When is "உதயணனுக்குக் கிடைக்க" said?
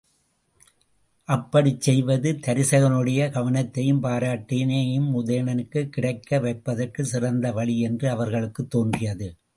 5.21-6.39